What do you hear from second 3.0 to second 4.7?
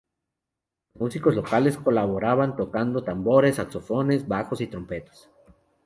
tambores, saxofones, bajos y